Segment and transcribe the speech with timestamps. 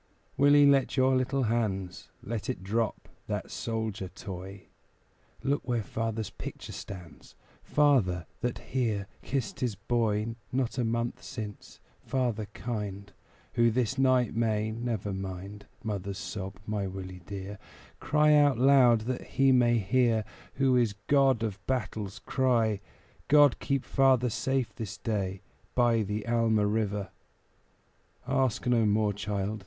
[0.35, 4.65] Willie, fold your little hands; Let it drop that "soldier" toy;
[5.43, 11.79] Look where father's picture stands Father, that here kissed his boy Not a month since
[12.03, 13.13] father kind,
[13.53, 17.59] Who this night may (never mind Mother's sob, my Willie dear)
[17.99, 20.25] Cry out loud that He may hear
[20.55, 22.81] Who is God of battles cry,
[23.27, 25.43] "God keep father safe this day
[25.75, 27.11] By the Alma River!"
[28.27, 29.59] Ask no more, child.